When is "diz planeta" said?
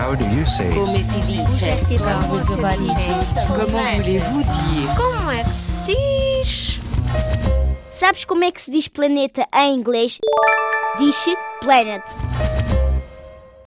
8.70-9.46